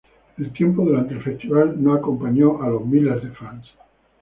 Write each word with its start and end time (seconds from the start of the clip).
El 0.39 0.51
tiempo 0.51 0.83
durante 0.83 1.13
el 1.13 1.21
festival 1.21 1.75
no 1.77 1.93
acompañó 1.93 2.63
a 2.63 2.69
los 2.69 2.83
miles 2.83 3.21
de 3.21 3.29
fans. 3.33 3.67